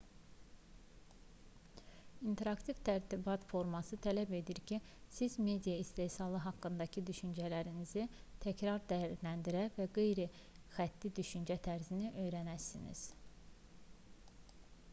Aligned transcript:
i̇nteraktiv 2.29 2.77
tərtibat 2.87 3.43
forması 3.51 3.99
tələb 4.05 4.31
edir 4.37 4.61
ki 4.71 4.79
siz 5.17 5.35
media 5.49 5.75
istehsalı 5.83 6.39
haqqındakı 6.45 7.03
düşüncələrinizi 7.11 8.05
təkrar 8.47 8.81
dəyərləndirə 8.93 9.61
və 9.77 9.87
qeyri-xətti 9.99 11.13
düşüncə 11.21 11.59
tərzini 11.69 12.09
öyrənəsiniz 12.25 13.05